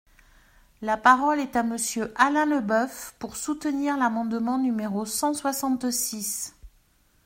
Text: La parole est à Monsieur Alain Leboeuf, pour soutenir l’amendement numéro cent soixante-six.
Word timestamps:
La 0.81 0.97
parole 0.97 1.39
est 1.39 1.55
à 1.55 1.61
Monsieur 1.61 2.11
Alain 2.15 2.47
Leboeuf, 2.47 3.13
pour 3.19 3.35
soutenir 3.37 3.97
l’amendement 3.97 4.57
numéro 4.57 5.05
cent 5.05 5.35
soixante-six. 5.35 6.55